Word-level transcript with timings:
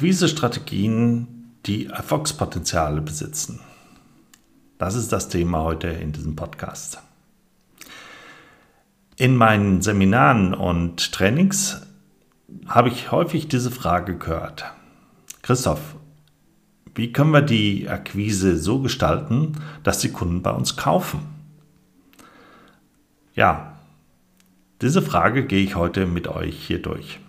Akquisestrategien, 0.00 1.52
die 1.66 1.88
Erfolgspotenziale 1.88 3.02
besitzen. 3.02 3.60
Das 4.78 4.94
ist 4.94 5.12
das 5.12 5.28
Thema 5.28 5.62
heute 5.62 5.88
in 5.88 6.12
diesem 6.12 6.36
Podcast. 6.36 7.02
In 9.16 9.36
meinen 9.36 9.82
Seminaren 9.82 10.54
und 10.54 11.12
Trainings 11.12 11.82
habe 12.66 12.88
ich 12.88 13.12
häufig 13.12 13.48
diese 13.48 13.70
Frage 13.70 14.16
gehört. 14.16 14.64
Christoph, 15.42 15.96
wie 16.94 17.12
können 17.12 17.32
wir 17.32 17.42
die 17.42 17.86
Akquise 17.86 18.56
so 18.56 18.80
gestalten, 18.80 19.52
dass 19.82 19.98
die 19.98 20.12
Kunden 20.12 20.40
bei 20.40 20.52
uns 20.52 20.76
kaufen? 20.76 21.20
Ja, 23.34 23.76
diese 24.80 25.02
Frage 25.02 25.44
gehe 25.44 25.62
ich 25.62 25.76
heute 25.76 26.06
mit 26.06 26.26
euch 26.26 26.56
hier 26.58 26.80
durch. 26.80 27.20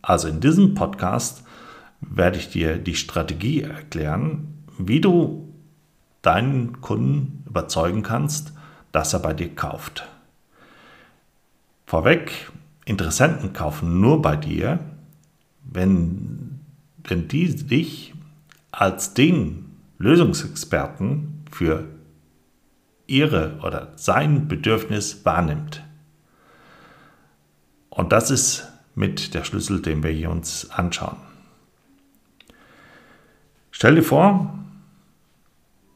Also 0.00 0.28
in 0.28 0.40
diesem 0.40 0.74
Podcast 0.74 1.44
werde 2.10 2.38
ich 2.38 2.50
dir 2.50 2.78
die 2.78 2.96
Strategie 2.96 3.62
erklären, 3.62 4.64
wie 4.78 5.00
du 5.00 5.52
deinen 6.22 6.80
Kunden 6.80 7.44
überzeugen 7.46 8.02
kannst, 8.02 8.52
dass 8.92 9.12
er 9.12 9.20
bei 9.20 9.34
dir 9.34 9.54
kauft. 9.54 10.08
Vorweg, 11.86 12.50
Interessenten 12.86 13.52
kaufen 13.52 14.00
nur 14.00 14.20
bei 14.20 14.36
dir, 14.36 14.78
wenn, 15.64 16.60
wenn 17.04 17.28
die 17.28 17.54
dich 17.54 18.14
als 18.72 19.14
den 19.14 19.76
Lösungsexperten 19.98 21.44
für 21.50 21.86
ihre 23.06 23.58
oder 23.62 23.92
sein 23.96 24.48
Bedürfnis 24.48 25.24
wahrnimmt. 25.24 25.82
Und 27.90 28.12
das 28.12 28.30
ist 28.30 28.68
mit 28.94 29.34
der 29.34 29.44
Schlüssel, 29.44 29.80
den 29.80 30.02
wir 30.02 30.10
hier 30.10 30.30
uns 30.30 30.70
anschauen. 30.70 31.16
Stell 33.84 33.96
dir 33.96 34.02
vor, 34.02 34.58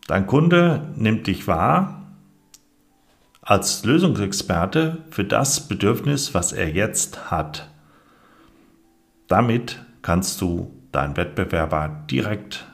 dein 0.08 0.26
Kunde 0.26 0.92
nimmt 0.96 1.26
dich 1.26 1.46
wahr 1.46 2.02
als 3.40 3.82
Lösungsexperte 3.82 4.98
für 5.08 5.24
das 5.24 5.68
Bedürfnis, 5.68 6.34
was 6.34 6.52
er 6.52 6.68
jetzt 6.68 7.30
hat. 7.30 7.70
Damit 9.26 9.82
kannst 10.02 10.42
du 10.42 10.70
deinen 10.92 11.16
Wettbewerber 11.16 12.04
direkt 12.10 12.66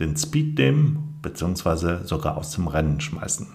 den 0.00 0.16
Speed 0.16 0.58
nehmen 0.58 1.20
bzw. 1.22 2.04
sogar 2.04 2.36
aus 2.36 2.50
dem 2.50 2.66
Rennen 2.66 3.00
schmeißen. 3.00 3.46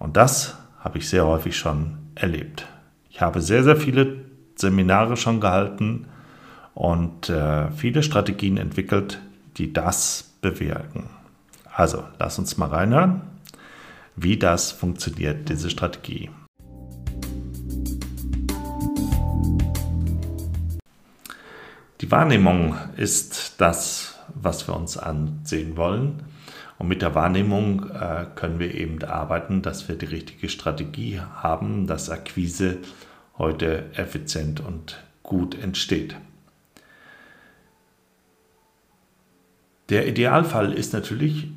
Und 0.00 0.16
das 0.16 0.56
habe 0.80 0.98
ich 0.98 1.08
sehr 1.08 1.24
häufig 1.24 1.56
schon 1.56 1.96
erlebt. 2.16 2.66
Ich 3.08 3.20
habe 3.20 3.40
sehr, 3.40 3.62
sehr 3.62 3.76
viele 3.76 4.16
Seminare 4.56 5.16
schon 5.16 5.40
gehalten 5.40 6.08
und 6.74 7.28
äh, 7.28 7.70
viele 7.70 8.02
Strategien 8.02 8.56
entwickelt, 8.56 9.20
die 9.58 9.72
das 9.72 10.36
bewirken. 10.40 11.10
Also, 11.74 12.04
lass 12.18 12.38
uns 12.38 12.56
mal 12.56 12.68
reinhören, 12.68 13.22
wie 14.16 14.36
das 14.36 14.72
funktioniert, 14.72 15.48
diese 15.48 15.70
Strategie. 15.70 16.30
Die 22.00 22.10
Wahrnehmung 22.10 22.76
ist 22.96 23.60
das, 23.60 24.18
was 24.34 24.68
wir 24.68 24.76
uns 24.76 24.96
ansehen 24.96 25.76
wollen. 25.76 26.22
Und 26.78 26.86
mit 26.86 27.02
der 27.02 27.16
Wahrnehmung 27.16 27.90
äh, 27.90 28.26
können 28.36 28.60
wir 28.60 28.72
eben 28.72 29.02
arbeiten, 29.02 29.62
dass 29.62 29.88
wir 29.88 29.96
die 29.96 30.06
richtige 30.06 30.48
Strategie 30.48 31.20
haben, 31.20 31.88
dass 31.88 32.08
Akquise 32.08 32.78
heute 33.36 33.86
effizient 33.94 34.60
und 34.60 35.02
gut 35.24 35.60
entsteht. 35.60 36.14
Der 39.88 40.06
Idealfall 40.06 40.72
ist 40.74 40.92
natürlich, 40.92 41.48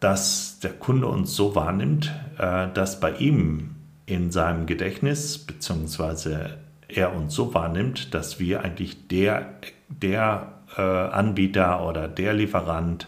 dass 0.00 0.58
der 0.60 0.72
Kunde 0.72 1.06
uns 1.06 1.34
so 1.34 1.54
wahrnimmt, 1.54 2.12
äh, 2.38 2.68
dass 2.72 3.00
bei 3.00 3.12
ihm 3.12 3.76
in 4.06 4.30
seinem 4.30 4.66
Gedächtnis 4.66 5.38
bzw. 5.38 6.54
er 6.88 7.14
uns 7.14 7.34
so 7.34 7.54
wahrnimmt, 7.54 8.14
dass 8.14 8.40
wir 8.40 8.62
eigentlich 8.62 9.06
der, 9.08 9.54
der 9.88 10.54
äh, 10.76 10.82
Anbieter 10.82 11.86
oder 11.86 12.08
der 12.08 12.34
Lieferant 12.34 13.06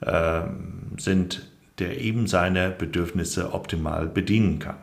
äh, 0.00 0.42
sind, 0.98 1.46
der 1.78 2.00
eben 2.00 2.26
seine 2.26 2.70
Bedürfnisse 2.70 3.54
optimal 3.54 4.06
bedienen 4.06 4.58
kann. 4.58 4.76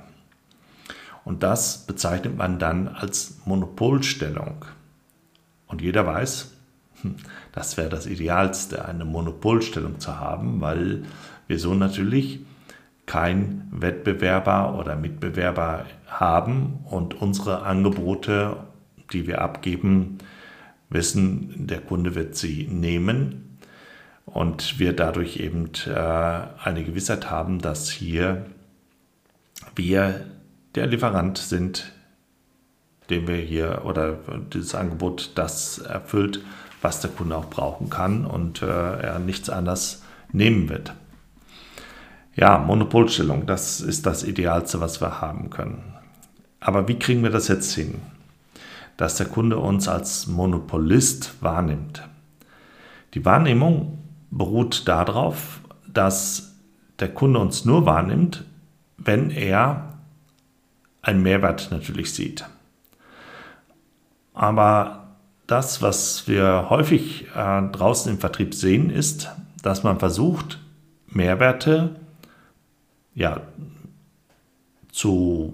Und 1.23 1.43
das 1.43 1.85
bezeichnet 1.85 2.37
man 2.37 2.57
dann 2.57 2.87
als 2.87 3.41
Monopolstellung. 3.45 4.65
Und 5.67 5.81
jeder 5.81 6.07
weiß, 6.07 6.51
hm, 7.01 7.15
das 7.53 7.77
wäre 7.77 7.89
das 7.89 8.05
Idealste, 8.07 8.85
eine 8.85 9.05
Monopolstellung 9.05 9.99
zu 9.99 10.19
haben, 10.19 10.61
weil 10.61 11.03
wir 11.47 11.59
so 11.59 11.73
natürlich 11.73 12.39
kein 13.05 13.67
Wettbewerber 13.71 14.77
oder 14.79 14.95
Mitbewerber 14.95 15.85
haben 16.07 16.79
und 16.85 17.21
unsere 17.21 17.63
Angebote, 17.63 18.57
die 19.11 19.27
wir 19.27 19.41
abgeben, 19.41 20.19
wissen, 20.89 21.67
der 21.67 21.81
Kunde 21.81 22.15
wird 22.15 22.35
sie 22.35 22.67
nehmen 22.67 23.57
und 24.25 24.79
wir 24.79 24.93
dadurch 24.93 25.37
eben 25.37 25.71
äh, 25.87 25.91
eine 26.63 26.83
Gewissheit 26.83 27.29
haben, 27.29 27.59
dass 27.59 27.89
hier 27.89 28.45
wir 29.75 30.25
der 30.75 30.87
Lieferant 30.87 31.37
sind, 31.37 31.91
den 33.09 33.27
wir 33.27 33.37
hier 33.37 33.81
oder 33.83 34.19
dieses 34.53 34.75
Angebot 34.75 35.31
das 35.35 35.79
erfüllt, 35.79 36.41
was 36.81 36.99
der 37.01 37.11
Kunde 37.11 37.37
auch 37.37 37.49
brauchen 37.49 37.89
kann 37.89 38.25
und 38.25 38.61
äh, 38.61 38.65
er 38.65 39.19
nichts 39.19 39.49
anderes 39.49 40.03
nehmen 40.31 40.69
wird. 40.69 40.93
Ja, 42.35 42.57
Monopolstellung, 42.57 43.45
das 43.45 43.81
ist 43.81 44.05
das 44.05 44.23
Idealste, 44.23 44.79
was 44.79 45.01
wir 45.01 45.21
haben 45.21 45.49
können. 45.49 45.95
Aber 46.59 46.87
wie 46.87 46.97
kriegen 46.97 47.23
wir 47.23 47.29
das 47.29 47.47
jetzt 47.47 47.73
hin? 47.73 47.95
Dass 48.97 49.15
der 49.15 49.25
Kunde 49.25 49.57
uns 49.57 49.87
als 49.87 50.27
Monopolist 50.27 51.41
wahrnimmt. 51.41 52.07
Die 53.13 53.25
Wahrnehmung 53.25 53.97
beruht 54.29 54.87
darauf, 54.87 55.59
dass 55.91 56.55
der 56.99 57.09
Kunde 57.13 57.39
uns 57.39 57.65
nur 57.65 57.85
wahrnimmt, 57.85 58.45
wenn 58.97 59.31
er 59.31 59.97
einen 61.01 61.23
Mehrwert 61.23 61.69
natürlich 61.71 62.13
sieht. 62.13 62.45
Aber 64.33 65.00
das, 65.51 65.81
was 65.81 66.27
wir 66.27 66.69
häufig 66.69 67.27
äh, 67.35 67.61
draußen 67.71 68.11
im 68.11 68.19
Vertrieb 68.19 68.55
sehen, 68.55 68.89
ist, 68.89 69.29
dass 69.61 69.83
man 69.83 69.99
versucht, 69.99 70.59
Mehrwerte 71.07 71.97
ja, 73.13 73.41
zu 74.91 75.53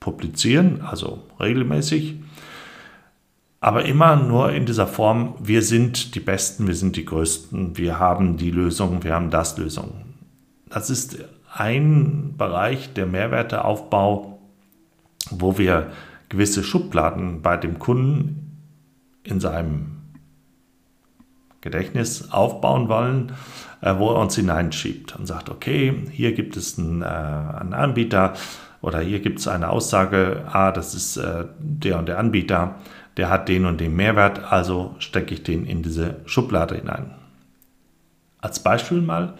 publizieren, 0.00 0.82
also 0.82 1.22
regelmäßig, 1.40 2.16
aber 3.60 3.84
immer 3.84 4.16
nur 4.16 4.52
in 4.52 4.66
dieser 4.66 4.86
Form, 4.86 5.34
wir 5.38 5.62
sind 5.62 6.14
die 6.14 6.20
Besten, 6.20 6.66
wir 6.66 6.74
sind 6.74 6.96
die 6.96 7.04
Größten, 7.04 7.76
wir 7.76 7.98
haben 7.98 8.36
die 8.36 8.50
Lösung, 8.50 9.02
wir 9.02 9.14
haben 9.14 9.30
das 9.30 9.56
Lösung. 9.58 10.04
Das 10.68 10.88
ist 10.88 11.18
ein 11.52 12.34
Bereich 12.36 12.92
der 12.92 13.06
Mehrwerteaufbau, 13.06 14.38
wo 15.30 15.58
wir 15.58 15.90
gewisse 16.28 16.62
Schubladen 16.62 17.42
bei 17.42 17.56
dem 17.56 17.78
Kunden 17.78 18.49
in 19.30 19.40
seinem 19.40 20.00
Gedächtnis 21.60 22.30
aufbauen 22.32 22.88
wollen, 22.88 23.32
äh, 23.82 23.94
wo 23.98 24.10
er 24.10 24.20
uns 24.20 24.36
hineinschiebt 24.36 25.16
und 25.16 25.26
sagt, 25.26 25.50
okay, 25.50 26.04
hier 26.10 26.32
gibt 26.32 26.56
es 26.56 26.78
einen, 26.78 27.02
äh, 27.02 27.06
einen 27.06 27.74
Anbieter 27.74 28.34
oder 28.80 29.00
hier 29.00 29.20
gibt 29.20 29.40
es 29.40 29.48
eine 29.48 29.68
Aussage, 29.68 30.44
ah, 30.50 30.72
das 30.72 30.94
ist 30.94 31.16
äh, 31.18 31.44
der 31.58 31.98
und 31.98 32.06
der 32.06 32.18
Anbieter, 32.18 32.76
der 33.16 33.28
hat 33.28 33.48
den 33.48 33.66
und 33.66 33.80
den 33.80 33.94
Mehrwert, 33.94 34.50
also 34.50 34.94
stecke 34.98 35.34
ich 35.34 35.42
den 35.42 35.66
in 35.66 35.82
diese 35.82 36.16
Schublade 36.24 36.76
hinein. 36.76 37.14
Als 38.40 38.62
Beispiel 38.62 39.02
mal, 39.02 39.34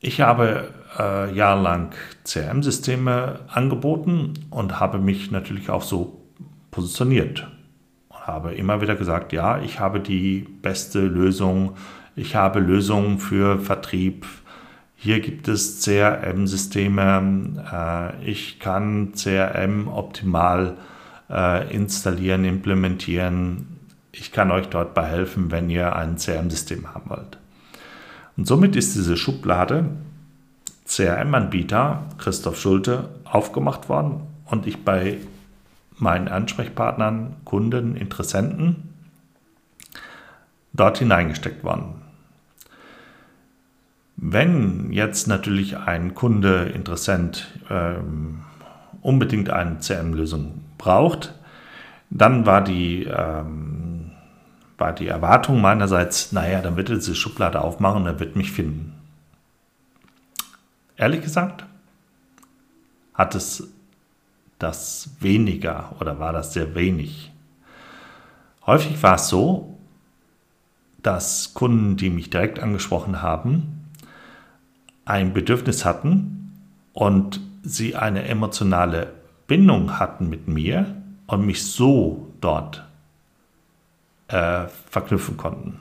ich 0.00 0.22
habe 0.22 0.72
äh, 0.98 1.34
jahrelang 1.34 1.90
CRM-Systeme 2.24 3.40
angeboten 3.48 4.32
und 4.48 4.80
habe 4.80 4.98
mich 4.98 5.30
natürlich 5.30 5.68
auch 5.68 5.82
so 5.82 6.22
positioniert. 6.70 7.46
Habe 8.20 8.54
immer 8.54 8.80
wieder 8.80 8.96
gesagt, 8.96 9.32
ja, 9.32 9.58
ich 9.60 9.80
habe 9.80 10.00
die 10.00 10.46
beste 10.62 11.00
Lösung, 11.00 11.76
ich 12.16 12.36
habe 12.36 12.60
Lösungen 12.60 13.18
für 13.18 13.58
Vertrieb. 13.58 14.26
Hier 14.96 15.20
gibt 15.20 15.48
es 15.48 15.80
CRM-Systeme. 15.82 17.64
Äh, 18.22 18.30
ich 18.30 18.58
kann 18.58 19.12
CRM 19.14 19.88
optimal 19.88 20.76
äh, 21.30 21.74
installieren, 21.74 22.44
implementieren. 22.44 23.78
Ich 24.12 24.32
kann 24.32 24.50
euch 24.50 24.68
dort 24.68 24.94
behelfen, 24.94 25.50
wenn 25.50 25.70
ihr 25.70 25.96
ein 25.96 26.16
CRM-System 26.16 26.92
haben 26.92 27.08
wollt. 27.08 27.38
Und 28.36 28.46
somit 28.46 28.76
ist 28.76 28.94
diese 28.94 29.16
Schublade 29.16 29.86
CRM-Anbieter 30.86 32.02
Christoph 32.18 32.60
Schulte 32.60 33.08
aufgemacht 33.24 33.88
worden 33.88 34.22
und 34.46 34.66
ich 34.66 34.84
bei 34.84 35.18
meinen 36.00 36.28
Ansprechpartnern, 36.28 37.36
Kunden, 37.44 37.96
Interessenten 37.96 38.90
dort 40.72 40.98
hineingesteckt 40.98 41.64
worden. 41.64 42.02
Wenn 44.16 44.92
jetzt 44.92 45.28
natürlich 45.28 45.78
ein 45.78 46.14
Kunde, 46.14 46.70
Interessent 46.74 47.48
ähm, 47.70 48.42
unbedingt 49.00 49.50
eine 49.50 49.78
CM-Lösung 49.78 50.62
braucht, 50.76 51.34
dann 52.10 52.44
war 52.44 52.62
die, 52.62 53.04
ähm, 53.04 54.10
war 54.76 54.92
die 54.92 55.08
Erwartung 55.08 55.60
meinerseits, 55.60 56.32
naja, 56.32 56.60
dann 56.60 56.76
wird 56.76 56.90
er 56.90 56.96
diese 56.96 57.14
Schublade 57.14 57.60
aufmachen 57.60 58.02
und 58.02 58.06
er 58.06 58.20
wird 58.20 58.36
mich 58.36 58.52
finden. 58.52 58.94
Ehrlich 60.96 61.22
gesagt, 61.22 61.64
hat 63.14 63.34
es 63.34 63.72
das 64.60 65.10
weniger 65.18 65.96
oder 65.98 66.20
war 66.20 66.32
das 66.32 66.52
sehr 66.52 66.74
wenig. 66.76 67.32
Häufig 68.66 69.02
war 69.02 69.16
es 69.16 69.28
so, 69.28 69.78
dass 71.02 71.54
Kunden, 71.54 71.96
die 71.96 72.10
mich 72.10 72.30
direkt 72.30 72.60
angesprochen 72.60 73.22
haben, 73.22 73.88
ein 75.04 75.32
Bedürfnis 75.32 75.84
hatten 75.84 76.52
und 76.92 77.40
sie 77.62 77.96
eine 77.96 78.28
emotionale 78.28 79.12
Bindung 79.46 79.98
hatten 79.98 80.28
mit 80.28 80.46
mir 80.46 81.02
und 81.26 81.44
mich 81.46 81.64
so 81.64 82.28
dort 82.40 82.84
äh, 84.28 84.66
verknüpfen 84.88 85.36
konnten. 85.36 85.78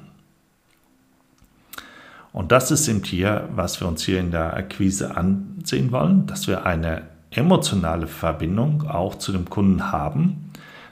Und 2.32 2.52
das 2.52 2.72
ist 2.72 2.88
eben 2.88 3.04
hier, 3.04 3.50
was 3.54 3.82
wir 3.82 3.88
uns 3.88 4.04
hier 4.04 4.20
in 4.20 4.32
der 4.32 4.54
Akquise 4.54 5.18
ansehen 5.18 5.92
wollen, 5.92 6.28
dass 6.28 6.48
wir 6.48 6.66
eine 6.66 7.04
emotionale 7.32 8.08
Verbindung 8.08 8.88
auch 8.88 9.16
zu 9.16 9.32
dem 9.32 9.50
Kunden 9.50 9.92
haben, 9.92 10.52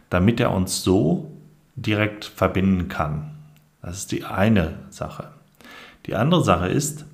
damit 0.09 0.39
er 0.39 0.51
uns 0.51 0.83
so 0.83 1.31
direkt 1.75 2.25
verbinden 2.25 2.87
kann. 2.87 3.31
Das 3.81 3.97
ist 3.97 4.11
die 4.11 4.25
eine 4.25 4.79
Sache. 4.89 5.31
Die 6.05 6.15
andere 6.15 6.43
Sache 6.43 6.67
ist, 6.67 7.05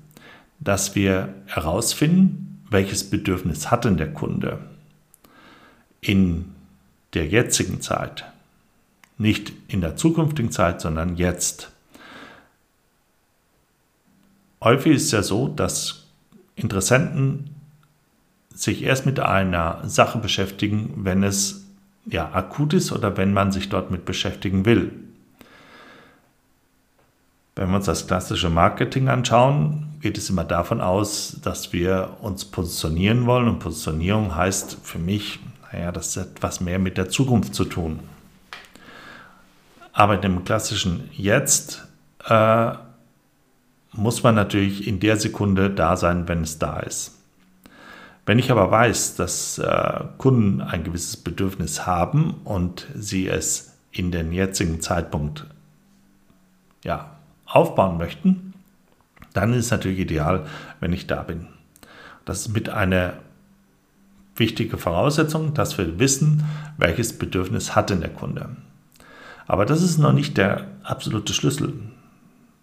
dass 0.60 0.94
wir 0.94 1.34
herausfinden, 1.46 2.62
welches 2.70 3.08
Bedürfnis 3.10 3.70
hat 3.70 3.84
denn 3.84 3.96
der 3.96 4.12
Kunde 4.12 4.58
in 6.00 6.54
der 7.14 7.26
jetzigen 7.26 7.80
Zeit. 7.80 8.24
Nicht 9.16 9.52
in 9.68 9.80
der 9.80 9.96
zukünftigen 9.96 10.50
Zeit, 10.50 10.80
sondern 10.80 11.16
jetzt. 11.16 11.70
Häufig 14.62 14.96
ist 14.96 15.04
es 15.04 15.10
ja 15.12 15.22
so, 15.22 15.48
dass 15.48 16.06
Interessenten 16.56 17.54
sich 18.54 18.82
erst 18.82 19.04
mit 19.04 19.20
einer 19.20 19.80
Sache 19.84 20.18
beschäftigen, 20.18 21.04
wenn 21.04 21.22
es 21.22 21.64
ja 22.06 22.30
akut 22.32 22.72
ist 22.72 22.92
oder 22.92 23.16
wenn 23.16 23.32
man 23.32 23.52
sich 23.52 23.68
dort 23.68 23.90
mit 23.90 24.04
beschäftigen 24.04 24.64
will. 24.64 24.92
Wenn 27.56 27.68
wir 27.70 27.76
uns 27.76 27.86
das 27.86 28.06
klassische 28.06 28.50
Marketing 28.50 29.08
anschauen, 29.08 29.86
geht 30.00 30.18
es 30.18 30.28
immer 30.28 30.44
davon 30.44 30.80
aus, 30.80 31.38
dass 31.42 31.72
wir 31.72 32.16
uns 32.20 32.44
positionieren 32.44 33.26
wollen. 33.26 33.48
Und 33.48 33.60
Positionierung 33.60 34.34
heißt 34.34 34.78
für 34.82 34.98
mich, 34.98 35.38
naja, 35.72 35.92
das 35.92 36.16
hat 36.16 36.32
etwas 36.36 36.60
mehr 36.60 36.78
mit 36.78 36.98
der 36.98 37.08
Zukunft 37.08 37.54
zu 37.54 37.64
tun. 37.64 38.00
Aber 39.92 40.16
in 40.16 40.20
dem 40.20 40.44
klassischen 40.44 41.08
Jetzt 41.12 41.86
äh, 42.28 42.72
muss 43.92 44.24
man 44.24 44.34
natürlich 44.34 44.88
in 44.88 44.98
der 44.98 45.16
Sekunde 45.16 45.70
da 45.70 45.96
sein, 45.96 46.26
wenn 46.26 46.42
es 46.42 46.58
da 46.58 46.80
ist. 46.80 47.12
Wenn 48.26 48.38
ich 48.38 48.50
aber 48.50 48.70
weiß, 48.70 49.16
dass 49.16 49.58
äh, 49.58 50.04
Kunden 50.18 50.60
ein 50.60 50.84
gewisses 50.84 51.16
Bedürfnis 51.16 51.86
haben 51.86 52.40
und 52.44 52.86
sie 52.94 53.28
es 53.28 53.76
in 53.92 54.10
den 54.10 54.32
jetzigen 54.32 54.80
Zeitpunkt 54.80 55.46
ja, 56.82 57.16
aufbauen 57.46 57.98
möchten, 57.98 58.54
dann 59.32 59.52
ist 59.52 59.66
es 59.66 59.70
natürlich 59.70 59.98
ideal, 59.98 60.46
wenn 60.80 60.92
ich 60.92 61.06
da 61.06 61.22
bin. 61.22 61.48
Das 62.24 62.40
ist 62.40 62.48
mit 62.48 62.70
einer 62.70 63.14
wichtigen 64.36 64.78
Voraussetzung, 64.78 65.54
dass 65.54 65.76
wir 65.76 65.98
wissen, 65.98 66.44
welches 66.78 67.18
Bedürfnis 67.18 67.76
hat 67.76 67.90
denn 67.90 68.00
der 68.00 68.12
Kunde. 68.12 68.56
Aber 69.46 69.66
das 69.66 69.82
ist 69.82 69.98
noch 69.98 70.12
nicht 70.12 70.38
der 70.38 70.66
absolute 70.82 71.34
Schlüssel. 71.34 71.74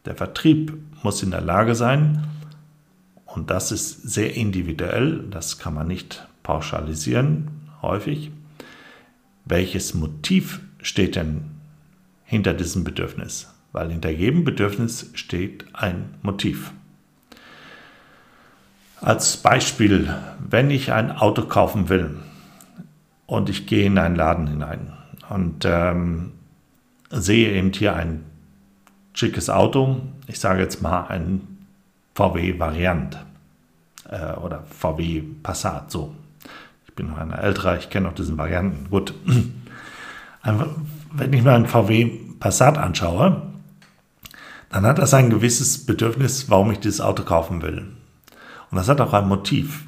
Der 0.05 0.15
Vertrieb 0.15 0.73
muss 1.03 1.21
in 1.21 1.31
der 1.31 1.41
Lage 1.41 1.75
sein, 1.75 2.25
und 3.33 3.49
das 3.49 3.71
ist 3.71 4.09
sehr 4.09 4.35
individuell, 4.35 5.23
das 5.29 5.57
kann 5.57 5.73
man 5.73 5.87
nicht 5.87 6.27
pauschalisieren 6.43 7.49
häufig. 7.81 8.31
Welches 9.45 9.93
Motiv 9.93 10.59
steht 10.81 11.15
denn 11.15 11.45
hinter 12.25 12.53
diesem 12.53 12.83
Bedürfnis? 12.83 13.53
Weil 13.71 13.89
hinter 13.89 14.09
jedem 14.09 14.43
Bedürfnis 14.43 15.11
steht 15.13 15.65
ein 15.73 16.15
Motiv. 16.21 16.71
Als 18.99 19.37
Beispiel, 19.37 20.13
wenn 20.39 20.69
ich 20.69 20.91
ein 20.91 21.11
Auto 21.11 21.43
kaufen 21.43 21.89
will 21.89 22.17
und 23.25 23.49
ich 23.49 23.65
gehe 23.65 23.85
in 23.85 23.97
einen 23.97 24.15
Laden 24.15 24.47
hinein 24.47 24.93
und 25.29 25.65
ähm, 25.65 26.33
sehe 27.09 27.53
eben 27.53 27.71
hier 27.73 27.95
ein 27.95 28.23
schickes 29.13 29.49
Auto, 29.49 30.01
ich 30.27 30.39
sage 30.39 30.61
jetzt 30.61 30.81
mal 30.81 31.07
ein 31.07 31.51
VW 32.21 32.59
Variant 32.59 33.17
äh, 34.09 34.33
oder 34.33 34.63
VW 34.69 35.23
Passat, 35.41 35.89
so. 35.91 36.13
Ich 36.87 36.93
bin 36.93 37.09
noch 37.09 37.17
ein 37.17 37.31
älterer, 37.31 37.77
ich 37.77 37.89
kenne 37.89 38.09
auch 38.09 38.13
diesen 38.13 38.37
Varianten. 38.37 38.89
Gut. 38.89 39.13
Wenn 40.43 41.33
ich 41.33 41.43
mir 41.43 41.53
einen 41.53 41.67
VW 41.67 42.11
Passat 42.39 42.77
anschaue, 42.77 43.41
dann 44.69 44.85
hat 44.85 44.99
das 44.99 45.13
ein 45.13 45.29
gewisses 45.29 45.85
Bedürfnis, 45.85 46.49
warum 46.49 46.71
ich 46.71 46.79
dieses 46.79 47.01
Auto 47.01 47.23
kaufen 47.23 47.61
will. 47.61 47.87
Und 48.69 48.77
das 48.77 48.87
hat 48.87 49.01
auch 49.01 49.13
ein 49.13 49.27
Motiv. 49.27 49.85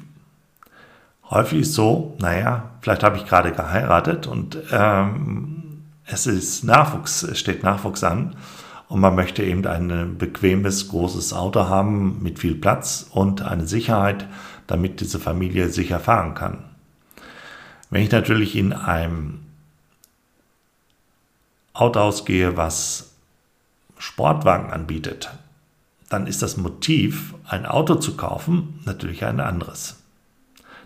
Häufig 1.30 1.60
ist 1.60 1.74
so, 1.74 2.16
naja, 2.20 2.70
vielleicht 2.80 3.02
habe 3.02 3.16
ich 3.16 3.26
gerade 3.26 3.52
geheiratet 3.52 4.26
und 4.26 4.58
ähm, 4.72 5.84
es 6.04 6.26
ist 6.26 6.64
Nachwuchs, 6.64 7.22
es 7.22 7.38
steht 7.38 7.62
Nachwuchs 7.62 8.04
an 8.04 8.36
und 8.88 9.00
man 9.00 9.14
möchte 9.14 9.42
eben 9.42 9.66
ein 9.66 10.18
bequemes, 10.18 10.88
großes 10.88 11.32
Auto 11.32 11.68
haben 11.68 12.22
mit 12.22 12.38
viel 12.38 12.54
Platz 12.54 13.06
und 13.10 13.42
eine 13.42 13.66
Sicherheit, 13.66 14.26
damit 14.66 15.00
diese 15.00 15.18
Familie 15.18 15.68
sicher 15.68 16.00
fahren 16.00 16.34
kann. 16.34 16.64
Wenn 17.90 18.02
ich 18.02 18.10
natürlich 18.10 18.56
in 18.56 18.72
einem 18.72 19.40
Auto 21.72 22.00
ausgehe, 22.00 22.56
was 22.56 23.12
Sportwagen 23.98 24.70
anbietet, 24.70 25.30
dann 26.08 26.26
ist 26.26 26.42
das 26.42 26.56
Motiv, 26.56 27.34
ein 27.46 27.66
Auto 27.66 27.96
zu 27.96 28.16
kaufen, 28.16 28.80
natürlich 28.84 29.24
ein 29.24 29.40
anderes. 29.40 30.02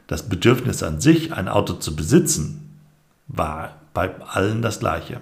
Das 0.07 0.29
Bedürfnis 0.29 0.83
an 0.83 1.01
sich, 1.01 1.33
ein 1.33 1.49
Auto 1.49 1.75
zu 1.75 1.95
besitzen, 1.95 2.79
war 3.27 3.77
bei 3.93 4.15
allen 4.23 4.63
das 4.63 4.81
gleiche 4.81 5.21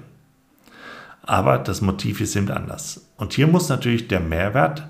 aber 1.27 1.59
das 1.59 1.81
Motiv 1.81 2.21
ist 2.21 2.37
eben 2.37 2.51
anders. 2.51 3.11
Und 3.17 3.33
hier 3.35 3.49
muss 3.49 3.69
natürlich 3.69 4.09
der 4.09 4.21
Mehrwert 4.21 4.87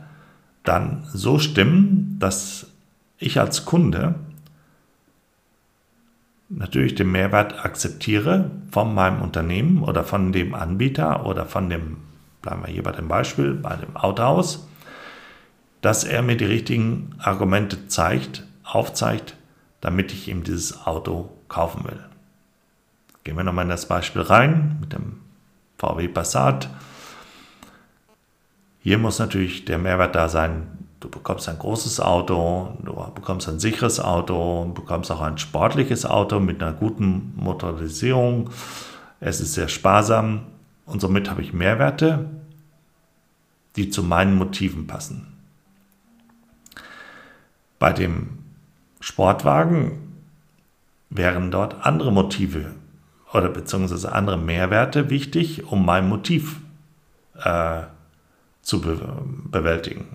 dann 0.63 1.05
so 1.13 1.39
stimmen, 1.39 2.17
dass 2.19 2.67
ich 3.19 3.41
als 3.41 3.65
Kunde 3.65 4.15
natürlich 6.49 6.95
den 6.95 7.11
Mehrwert 7.11 7.65
akzeptiere 7.65 8.51
von 8.71 8.95
meinem 8.95 9.23
Unternehmen 9.23 9.83
oder 9.83 10.05
von 10.05 10.33
dem 10.33 10.55
Anbieter 10.55 11.27
oder 11.27 11.47
von 11.47 11.71
dem, 11.71 11.97
bleiben 12.43 12.63
wir 12.63 12.73
hier 12.73 12.83
bei 12.83 12.93
dem 12.93 13.09
Beispiel, 13.09 13.55
bei 13.55 13.77
dem 13.77 13.97
Autohaus, 13.97 14.69
dass 15.81 16.05
er 16.05 16.23
mir 16.23 16.37
die 16.37 16.45
richtigen 16.45 17.15
Argumente 17.19 17.89
zeigt, 17.89 18.47
aufzeigt, 18.63 19.37
damit 19.81 20.13
ich 20.13 20.29
ihm 20.29 20.43
dieses 20.43 20.87
Auto 20.87 21.31
kaufen 21.49 21.85
will. 21.85 22.01
Gehen 23.25 23.37
wir 23.37 23.45
nochmal 23.45 23.65
in 23.65 23.71
das 23.71 23.87
Beispiel 23.87 24.23
rein 24.23 24.77
mit 24.81 24.93
dem 24.93 25.21
VW 25.79 26.09
Passat. 26.09 26.71
Hier 28.81 28.99
muss 28.99 29.19
natürlich 29.19 29.65
der 29.65 29.79
Mehrwert 29.79 30.15
da 30.15 30.29
sein, 30.29 30.67
du 31.01 31.09
bekommst 31.09 31.49
ein 31.49 31.59
großes 31.59 32.01
Auto, 32.01 32.77
du 32.83 32.95
bekommst 33.15 33.49
ein 33.49 33.59
sicheres 33.59 34.01
Auto, 34.01 34.65
bekommst 34.67 35.11
auch 35.11 35.21
ein 35.21 35.39
sportliches 35.39 36.07
Auto 36.07 36.41
mit 36.41 36.63
einer 36.63 36.73
guten 36.73 37.33
Motorisierung. 37.37 38.51
Es 39.21 39.41
ist 39.41 39.55
sehr 39.55 39.69
sparsam 39.69 40.43
und 40.85 41.01
somit 41.01 41.29
habe 41.31 41.43
ich 41.43 41.53
Mehrwerte, 41.53 42.31
die 43.77 43.91
zu 43.91 44.03
meinen 44.03 44.37
Motiven 44.37 44.87
passen. 44.87 45.33
Bei 47.79 47.93
dem 47.93 48.39
Sportwagen 49.01 50.15
wären 51.11 51.51
dort 51.51 51.85
andere 51.85 52.11
Motive 52.11 52.73
oder 53.37 53.49
beziehungsweise 53.49 54.13
andere 54.13 54.39
Mehrwerte 54.39 55.11
wichtig, 55.11 55.71
um 55.71 55.85
mein 55.85 56.09
Motiv 56.09 56.57
äh, 57.43 57.83
zu 58.63 58.81
be 58.81 58.99
bewältigen. 59.51 60.07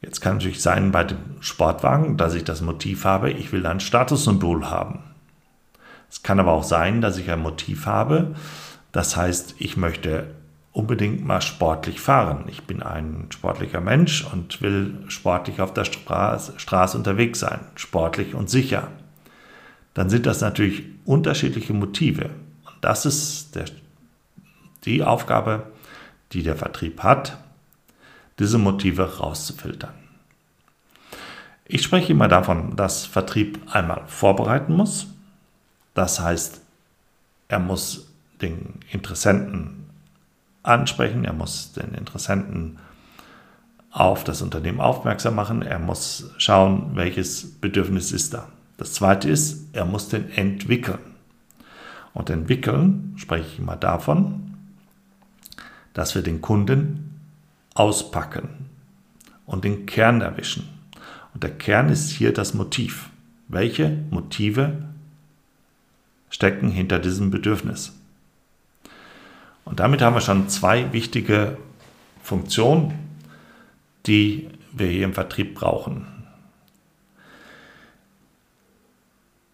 Jetzt 0.00 0.20
kann 0.20 0.36
natürlich 0.36 0.62
sein 0.62 0.92
bei 0.92 1.04
dem 1.04 1.18
Sportwagen, 1.40 2.16
dass 2.16 2.34
ich 2.34 2.44
das 2.44 2.62
Motiv 2.62 3.04
habe, 3.04 3.30
ich 3.30 3.52
will 3.52 3.66
ein 3.66 3.80
Statussymbol 3.80 4.70
haben. 4.70 5.00
Es 6.10 6.22
kann 6.22 6.40
aber 6.40 6.52
auch 6.52 6.64
sein, 6.64 7.02
dass 7.02 7.18
ich 7.18 7.30
ein 7.30 7.42
Motiv 7.42 7.86
habe, 7.86 8.34
das 8.92 9.16
heißt, 9.16 9.56
ich 9.58 9.76
möchte 9.76 10.34
unbedingt 10.72 11.24
mal 11.24 11.40
sportlich 11.42 12.00
fahren. 12.00 12.44
Ich 12.48 12.64
bin 12.64 12.82
ein 12.82 13.26
sportlicher 13.30 13.80
Mensch 13.80 14.24
und 14.24 14.62
will 14.62 15.04
sportlich 15.08 15.60
auf 15.60 15.74
der 15.74 15.84
Straße, 15.84 16.54
Straße 16.56 16.96
unterwegs 16.96 17.40
sein, 17.40 17.60
sportlich 17.74 18.34
und 18.34 18.48
sicher. 18.48 18.88
Dann 19.94 20.10
sind 20.10 20.26
das 20.26 20.40
natürlich 20.40 20.84
unterschiedliche 21.04 21.72
Motive. 21.72 22.30
Und 22.64 22.74
das 22.80 23.06
ist 23.06 23.54
der, 23.54 23.66
die 24.84 25.02
Aufgabe, 25.02 25.70
die 26.32 26.42
der 26.42 26.56
Vertrieb 26.56 27.02
hat, 27.02 27.38
diese 28.38 28.58
Motive 28.58 29.18
rauszufiltern. 29.18 29.94
Ich 31.66 31.82
spreche 31.82 32.12
immer 32.12 32.28
davon, 32.28 32.74
dass 32.76 33.06
Vertrieb 33.06 33.60
einmal 33.70 34.02
vorbereiten 34.06 34.74
muss. 34.74 35.06
Das 35.94 36.20
heißt, 36.20 36.60
er 37.48 37.58
muss 37.58 38.08
den 38.40 38.80
Interessenten 38.90 39.86
ansprechen, 40.62 41.24
er 41.24 41.32
muss 41.32 41.72
den 41.72 41.94
Interessenten 41.94 42.78
auf 43.90 44.24
das 44.24 44.40
Unternehmen 44.40 44.80
aufmerksam 44.80 45.34
machen, 45.34 45.62
er 45.62 45.78
muss 45.78 46.30
schauen, 46.38 46.94
welches 46.94 47.60
Bedürfnis 47.60 48.12
ist 48.12 48.34
da. 48.34 48.48
Das 48.80 48.94
zweite 48.94 49.28
ist, 49.28 49.66
er 49.74 49.84
muss 49.84 50.08
den 50.08 50.32
entwickeln. 50.32 51.00
Und 52.14 52.30
entwickeln 52.30 53.12
spreche 53.18 53.46
ich 53.46 53.58
immer 53.58 53.76
davon, 53.76 54.54
dass 55.92 56.14
wir 56.14 56.22
den 56.22 56.40
Kunden 56.40 57.20
auspacken 57.74 58.48
und 59.44 59.64
den 59.64 59.84
Kern 59.84 60.22
erwischen. 60.22 60.66
Und 61.34 61.42
der 61.42 61.50
Kern 61.50 61.90
ist 61.90 62.08
hier 62.08 62.32
das 62.32 62.54
Motiv. 62.54 63.10
Welche 63.48 63.98
Motive 64.08 64.82
stecken 66.30 66.70
hinter 66.70 67.00
diesem 67.00 67.30
Bedürfnis? 67.30 67.92
Und 69.66 69.78
damit 69.78 70.00
haben 70.00 70.14
wir 70.14 70.22
schon 70.22 70.48
zwei 70.48 70.90
wichtige 70.94 71.58
Funktionen, 72.22 72.94
die 74.06 74.48
wir 74.72 74.86
hier 74.86 75.04
im 75.04 75.12
Vertrieb 75.12 75.54
brauchen. 75.54 76.19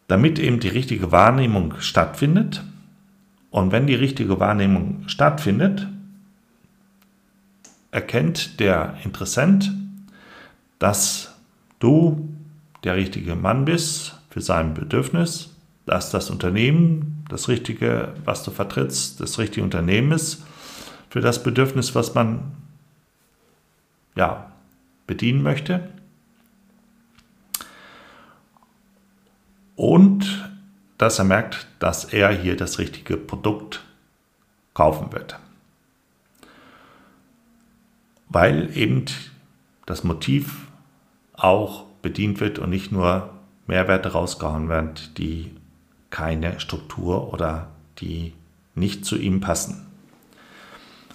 Damit 0.09 0.39
eben 0.39 0.61
die 0.61 0.69
richtige 0.69 1.13
Wahrnehmung 1.13 1.75
stattfindet. 1.81 2.63
Und 3.51 3.73
wenn 3.73 3.87
die 3.87 3.95
richtige 3.95 4.39
Wahrnehmung 4.39 5.05
stattfindet, 5.07 5.89
erkennt 7.91 8.61
der 8.61 8.97
Interessent, 9.05 9.73
dass 10.79 11.35
du 11.79 12.29
der 12.85 12.97
richtige 12.97 13.35
Mann 13.35 13.65
bist 13.65 14.19
für 14.31 14.41
sein 14.41 14.75
Bedürfnis, 14.75 15.55
dass 15.87 16.11
das 16.11 16.31
Unternehmen, 16.31 17.25
das 17.29 17.49
Richtige, 17.49 18.15
was 18.25 18.43
du 18.43 18.51
vertrittst, 18.51 19.21
das 19.21 19.39
richtige 19.39 19.65
Unternehmen 19.65 20.13
ist 20.13 20.45
für 21.09 21.21
das 21.21 21.43
Bedürfnis, 21.43 21.95
was 21.95 22.15
man 22.15 22.53
ja, 24.17 24.53
bedienen 25.07 25.43
möchte. 25.43 25.89
Und 29.77 30.51
dass 30.99 31.19
er 31.19 31.25
merkt, 31.27 31.67
dass 31.79 32.05
er 32.05 32.31
hier 32.31 32.57
das 32.57 32.79
richtige 32.79 33.17
Produkt 33.17 33.85
kaufen 34.75 35.13
wird. 35.13 35.39
Weil 38.29 38.77
eben 38.77 39.05
das 39.85 40.03
Motiv 40.03 40.67
auch 41.35 41.85
bedient 42.03 42.41
wird 42.41 42.59
und 42.59 42.71
nicht 42.71 42.91
nur 42.93 43.31
Mehrwerte 43.67 44.13
rausgehauen 44.13 44.69
werden, 44.69 44.95
die 45.17 45.53
keine 46.11 46.61
Struktur 46.61 47.33
oder 47.33 47.69
die 47.99 48.33
nicht 48.75 49.05
zu 49.05 49.17
ihm 49.17 49.41
passen. 49.41 49.87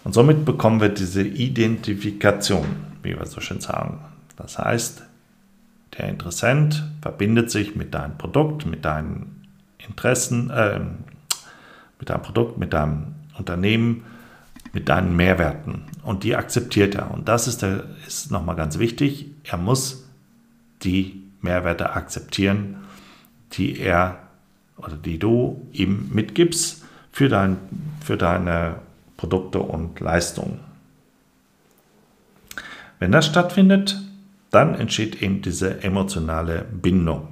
Und 0.03 0.13
somit 0.13 0.45
bekommen 0.45 0.81
wir 0.81 0.89
diese 0.89 1.21
Identifikation, 1.23 2.65
wie 3.03 3.17
wir 3.17 3.25
so 3.25 3.39
schön 3.39 3.61
sagen. 3.61 3.99
Das 4.35 4.57
heißt, 4.57 5.03
der 5.97 6.09
Interessent 6.09 6.83
verbindet 7.01 7.51
sich 7.51 7.75
mit 7.75 7.93
deinem 7.93 8.17
Produkt, 8.17 8.65
mit 8.65 8.85
deinen 8.85 9.47
Interessen, 9.77 10.49
äh, 10.49 10.79
mit 11.99 12.09
deinem 12.09 12.21
Produkt, 12.21 12.57
mit 12.57 12.73
deinem 12.73 13.15
Unternehmen, 13.37 14.03
mit 14.73 14.89
deinen 14.89 15.15
Mehrwerten. 15.15 15.83
Und 16.03 16.23
die 16.23 16.35
akzeptiert 16.35 16.95
er. 16.95 17.11
Und 17.11 17.27
das 17.27 17.47
ist, 17.47 17.61
der, 17.61 17.83
ist 18.07 18.31
nochmal 18.31 18.55
ganz 18.55 18.79
wichtig. 18.79 19.27
Er 19.43 19.57
muss 19.57 20.07
die 20.83 21.21
Mehrwerte 21.41 21.91
akzeptieren, 21.93 22.77
die 23.53 23.79
er 23.79 24.19
oder 24.77 24.95
die 24.95 25.19
du 25.19 25.67
ihm 25.71 26.09
mitgibst 26.11 26.83
für, 27.11 27.29
dein, 27.29 27.57
für 28.03 28.17
deine 28.17 28.75
Produkte 29.17 29.59
und 29.59 29.99
Leistungen. 29.99 30.59
Wenn 32.99 33.11
das 33.11 33.25
stattfindet, 33.25 33.99
dann 34.51 34.75
entsteht 34.75 35.21
eben 35.21 35.41
diese 35.41 35.81
emotionale 35.83 36.65
Bindung. 36.71 37.29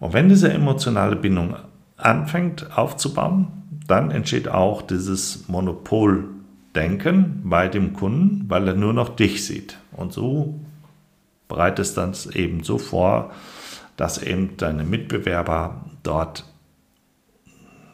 Und 0.00 0.12
wenn 0.12 0.28
diese 0.28 0.52
emotionale 0.52 1.16
Bindung 1.16 1.56
anfängt 1.96 2.76
aufzubauen, 2.78 3.48
dann 3.86 4.10
entsteht 4.10 4.48
auch 4.48 4.82
dieses 4.82 5.48
Monopoldenken 5.48 7.40
bei 7.44 7.68
dem 7.68 7.94
Kunden, 7.94 8.44
weil 8.48 8.68
er 8.68 8.74
nur 8.74 8.92
noch 8.92 9.08
dich 9.08 9.44
sieht. 9.44 9.78
Und 9.92 10.12
so 10.12 10.60
bereitest 11.48 11.96
dann 11.96 12.14
eben 12.34 12.62
so 12.62 12.78
vor, 12.78 13.32
dass 13.96 14.22
eben 14.22 14.56
deine 14.58 14.84
Mitbewerber 14.84 15.84
dort 16.02 16.44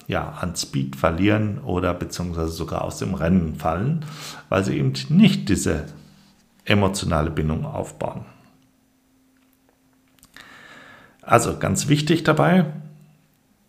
ja, 0.06 0.34
an 0.40 0.54
Speed 0.54 0.96
verlieren 0.96 1.60
oder 1.60 1.94
beziehungsweise 1.94 2.50
sogar 2.50 2.82
aus 2.82 2.98
dem 2.98 3.14
Rennen 3.14 3.54
fallen, 3.54 4.04
weil 4.50 4.64
sie 4.64 4.76
eben 4.76 4.92
nicht 5.08 5.48
diese 5.48 5.86
emotionale 6.64 7.30
Bindung 7.30 7.64
aufbauen. 7.64 8.24
Also 11.22 11.58
ganz 11.58 11.88
wichtig 11.88 12.24
dabei, 12.24 12.66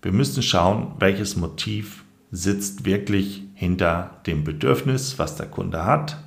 wir 0.02 0.12
müssen 0.12 0.44
schauen, 0.44 0.94
welches 1.00 1.36
Motiv 1.36 2.04
sitzt 2.32 2.86
wirklich 2.86 3.44
hinter 3.54 4.22
dem 4.28 4.44
Bedürfnis, 4.44 5.18
was 5.18 5.36
der 5.36 5.48
Kunde 5.48 5.86
hat. 5.86 6.18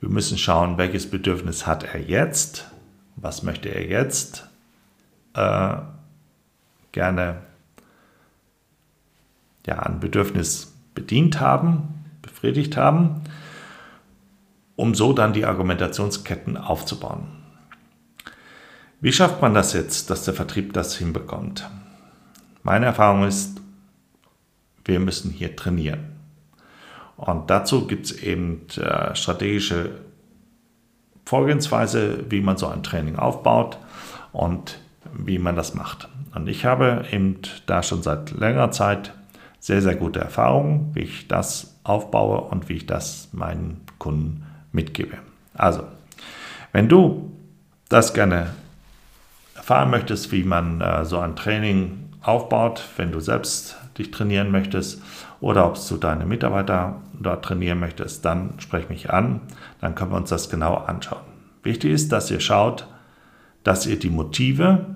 Wir 0.00 0.08
müssen 0.08 0.38
schauen, 0.38 0.78
welches 0.78 1.10
Bedürfnis 1.10 1.66
hat 1.66 1.82
er 1.82 2.00
jetzt 2.00 2.70
was 3.20 3.42
möchte 3.42 3.68
er 3.68 3.86
jetzt 3.86 4.48
äh, 5.34 5.76
gerne 6.92 7.42
ja, 9.66 9.78
an 9.80 10.00
Bedürfnis 10.00 10.74
bedient 10.94 11.40
haben, 11.40 12.04
befriedigt 12.22 12.76
haben, 12.76 13.22
um 14.78 14.94
so 14.94 15.12
dann 15.12 15.32
die 15.32 15.44
Argumentationsketten 15.44 16.56
aufzubauen. 16.56 17.26
Wie 19.00 19.12
schafft 19.12 19.42
man 19.42 19.52
das 19.52 19.72
jetzt, 19.72 20.08
dass 20.08 20.24
der 20.24 20.34
Vertrieb 20.34 20.72
das 20.72 20.96
hinbekommt? 20.96 21.68
Meine 22.62 22.86
Erfahrung 22.86 23.26
ist, 23.26 23.60
wir 24.84 25.00
müssen 25.00 25.32
hier 25.32 25.56
trainieren. 25.56 26.12
Und 27.16 27.50
dazu 27.50 27.88
gibt 27.88 28.06
es 28.06 28.22
eben 28.22 28.68
äh, 28.76 29.16
strategische 29.16 29.90
Vorgehensweise, 31.24 32.30
wie 32.30 32.40
man 32.40 32.56
so 32.56 32.68
ein 32.68 32.84
Training 32.84 33.16
aufbaut 33.16 33.78
und 34.30 34.78
wie 35.12 35.40
man 35.40 35.56
das 35.56 35.74
macht. 35.74 36.08
Und 36.36 36.48
ich 36.48 36.64
habe 36.64 37.04
eben 37.10 37.40
da 37.66 37.82
schon 37.82 38.04
seit 38.04 38.30
längerer 38.30 38.70
Zeit 38.70 39.12
sehr, 39.58 39.82
sehr 39.82 39.96
gute 39.96 40.20
Erfahrungen, 40.20 40.94
wie 40.94 41.00
ich 41.00 41.26
das 41.26 41.80
aufbaue 41.82 42.42
und 42.42 42.68
wie 42.68 42.74
ich 42.74 42.86
das 42.86 43.30
meinen 43.32 43.80
Kunden 43.98 44.44
mitgebe. 44.78 45.18
Also, 45.54 45.82
wenn 46.72 46.88
du 46.88 47.32
das 47.88 48.14
gerne 48.14 48.54
erfahren 49.56 49.90
möchtest, 49.90 50.30
wie 50.30 50.44
man 50.44 50.80
äh, 50.80 51.04
so 51.04 51.18
ein 51.18 51.34
Training 51.34 52.10
aufbaut, 52.22 52.84
wenn 52.96 53.10
du 53.10 53.18
selbst 53.18 53.76
dich 53.98 54.12
trainieren 54.12 54.52
möchtest 54.52 55.02
oder 55.40 55.66
ob 55.66 55.76
du 55.88 55.96
deine 55.96 56.26
Mitarbeiter 56.26 57.02
dort 57.20 57.44
trainieren 57.44 57.80
möchtest, 57.80 58.24
dann 58.24 58.54
sprech 58.58 58.88
mich 58.88 59.10
an, 59.10 59.40
dann 59.80 59.96
können 59.96 60.12
wir 60.12 60.16
uns 60.16 60.30
das 60.30 60.48
genau 60.48 60.74
anschauen. 60.76 61.26
Wichtig 61.64 61.90
ist, 61.90 62.12
dass 62.12 62.30
ihr 62.30 62.40
schaut, 62.40 62.86
dass 63.64 63.84
ihr 63.84 63.98
die 63.98 64.10
Motive 64.10 64.86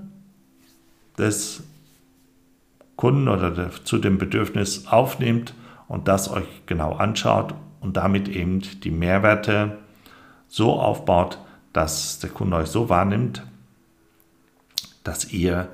des 1.19 1.65
Kunden 2.95 3.27
oder 3.27 3.71
zu 3.83 3.99
dem 3.99 4.19
Bedürfnis 4.19 4.87
aufnehmt 4.87 5.55
und 5.89 6.07
das 6.07 6.31
euch 6.31 6.47
genau 6.67 6.93
anschaut 6.93 7.55
und 7.83 7.97
damit 7.97 8.29
eben 8.29 8.61
die 8.61 8.91
Mehrwerte 8.91 9.79
so 10.49 10.73
aufbaut, 10.81 11.39
dass 11.73 12.21
der 12.21 12.31
Kunde 12.31 12.57
euch 12.57 12.69
so 12.69 12.89
wahrnimmt, 12.89 13.45
dass 15.05 15.33
ihr 15.33 15.69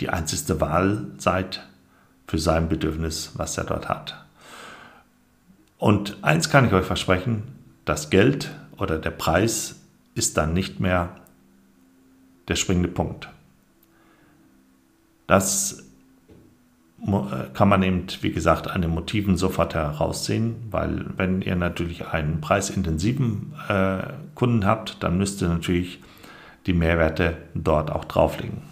die 0.00 0.08
einzigste 0.08 0.60
Wahl 0.60 1.06
seid 1.18 1.66
für 2.26 2.38
sein 2.38 2.68
Bedürfnis, 2.68 3.32
was 3.34 3.58
er 3.58 3.64
dort 3.64 3.88
hat. 3.88 4.24
Und 5.78 6.22
eins 6.22 6.50
kann 6.50 6.66
ich 6.66 6.72
euch 6.72 6.86
versprechen, 6.86 7.42
das 7.84 8.08
Geld 8.08 8.52
oder 8.76 8.98
der 8.98 9.10
Preis 9.10 9.80
ist 10.14 10.36
dann 10.36 10.52
nicht 10.52 10.78
mehr 10.78 11.16
der 12.48 12.54
springende 12.54 12.88
Punkt. 12.88 13.28
Das 15.26 15.84
kann 17.54 17.68
man 17.68 17.82
eben, 17.82 18.06
wie 18.20 18.30
gesagt, 18.30 18.70
an 18.70 18.80
den 18.80 18.92
Motiven 18.92 19.36
sofort 19.36 19.74
heraussehen, 19.74 20.54
weil 20.70 21.06
wenn 21.16 21.42
ihr 21.42 21.56
natürlich 21.56 22.06
einen 22.06 22.40
preisintensiven 22.40 23.54
äh, 23.68 24.04
Kunden 24.36 24.64
habt, 24.64 25.02
dann 25.02 25.18
müsst 25.18 25.42
ihr 25.42 25.48
natürlich 25.48 26.00
die 26.66 26.72
Mehrwerte 26.72 27.36
dort 27.54 27.90
auch 27.90 28.04
drauflegen. 28.04 28.62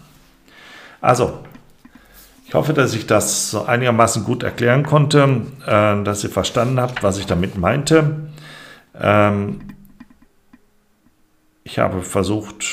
Also, 1.01 1.39
ich 2.47 2.53
hoffe, 2.53 2.73
dass 2.73 2.93
ich 2.93 3.05
das 3.05 3.51
so 3.51 3.65
einigermaßen 3.65 4.23
gut 4.23 4.43
erklären 4.43 4.83
konnte, 4.83 5.41
äh, 5.65 6.03
dass 6.03 6.23
ihr 6.23 6.29
verstanden 6.29 6.79
habt, 6.79 7.03
was 7.03 7.17
ich 7.17 7.25
damit 7.25 7.57
meinte. 7.57 8.29
Ähm, 8.97 9.59
ich 11.63 11.79
habe 11.79 12.01
versucht 12.01 12.65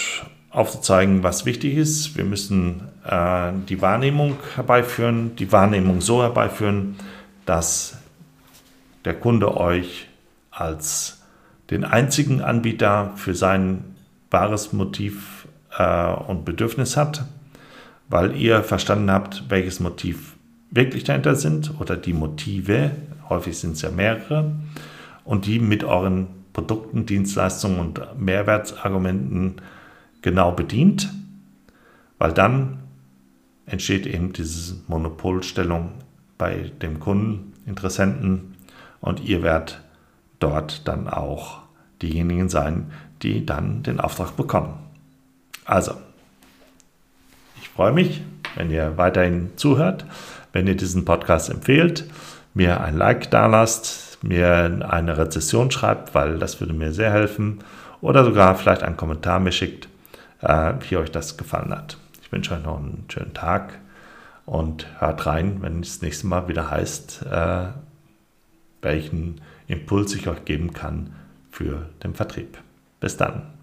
aufzuzeigen, 0.58 1.22
was 1.22 1.46
wichtig 1.46 1.76
ist. 1.76 2.16
Wir 2.16 2.24
müssen 2.24 2.88
äh, 3.04 3.52
die 3.68 3.80
Wahrnehmung 3.80 4.36
herbeiführen, 4.56 5.36
die 5.36 5.52
Wahrnehmung 5.52 6.00
so 6.00 6.22
herbeiführen, 6.22 6.96
dass 7.46 7.96
der 9.04 9.14
Kunde 9.14 9.56
euch 9.56 10.08
als 10.50 11.22
den 11.70 11.84
einzigen 11.84 12.40
Anbieter 12.40 13.12
für 13.16 13.34
sein 13.34 13.84
wahres 14.30 14.72
Motiv 14.72 15.46
äh, 15.78 16.12
und 16.12 16.44
Bedürfnis 16.44 16.96
hat, 16.96 17.24
weil 18.08 18.36
ihr 18.36 18.62
verstanden 18.64 19.10
habt, 19.10 19.44
welches 19.48 19.80
Motiv 19.80 20.34
wirklich 20.70 21.04
dahinter 21.04 21.36
sind 21.36 21.78
oder 21.80 21.96
die 21.96 22.12
Motive, 22.12 22.90
häufig 23.28 23.58
sind 23.58 23.72
es 23.72 23.82
ja 23.82 23.90
mehrere, 23.90 24.52
und 25.24 25.46
die 25.46 25.60
mit 25.60 25.84
euren 25.84 26.26
Produkten, 26.52 27.06
Dienstleistungen 27.06 27.78
und 27.78 28.00
Mehrwertsargumenten 28.18 29.60
genau 30.22 30.52
bedient, 30.52 31.12
weil 32.18 32.32
dann 32.32 32.78
entsteht 33.66 34.06
eben 34.06 34.32
diese 34.32 34.76
Monopolstellung 34.86 35.92
bei 36.36 36.72
dem 36.82 37.00
Kunden, 37.00 37.52
Interessenten 37.66 38.56
und 39.00 39.20
ihr 39.20 39.42
werdet 39.42 39.80
dort 40.38 40.88
dann 40.88 41.08
auch 41.08 41.60
diejenigen 42.00 42.48
sein, 42.48 42.90
die 43.22 43.44
dann 43.44 43.82
den 43.82 44.00
Auftrag 44.00 44.36
bekommen. 44.36 44.74
Also, 45.64 45.92
ich 47.60 47.68
freue 47.68 47.92
mich, 47.92 48.22
wenn 48.56 48.70
ihr 48.70 48.96
weiterhin 48.96 49.50
zuhört, 49.56 50.06
wenn 50.52 50.66
ihr 50.66 50.76
diesen 50.76 51.04
Podcast 51.04 51.50
empfehlt, 51.50 52.08
mir 52.54 52.80
ein 52.80 52.96
Like 52.96 53.30
da 53.30 53.46
lasst, 53.46 54.18
mir 54.22 54.86
eine 54.88 55.18
Rezession 55.18 55.70
schreibt, 55.70 56.14
weil 56.14 56.38
das 56.38 56.60
würde 56.60 56.72
mir 56.72 56.92
sehr 56.92 57.12
helfen, 57.12 57.60
oder 58.00 58.24
sogar 58.24 58.54
vielleicht 58.54 58.82
einen 58.82 58.96
Kommentar 58.96 59.40
mir 59.40 59.52
schickt, 59.52 59.88
äh, 60.40 60.74
wie 60.80 60.96
euch 60.96 61.10
das 61.10 61.36
gefallen 61.36 61.72
hat. 61.72 61.98
Ich 62.22 62.32
wünsche 62.32 62.54
euch 62.54 62.62
noch 62.62 62.78
einen 62.78 63.04
schönen 63.08 63.34
Tag 63.34 63.78
und 64.46 64.86
hört 65.00 65.26
rein, 65.26 65.62
wenn 65.62 65.80
es 65.80 65.94
das 65.94 66.02
nächste 66.02 66.26
Mal 66.26 66.48
wieder 66.48 66.70
heißt, 66.70 67.26
äh, 67.30 67.66
welchen 68.82 69.40
Impuls 69.66 70.14
ich 70.14 70.28
euch 70.28 70.44
geben 70.44 70.72
kann 70.72 71.14
für 71.50 71.88
den 72.02 72.14
Vertrieb. 72.14 72.58
Bis 73.00 73.16
dann. 73.16 73.57